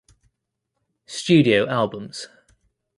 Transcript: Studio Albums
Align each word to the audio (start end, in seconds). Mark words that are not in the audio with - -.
Studio 1.05 1.69
Albums 1.69 2.27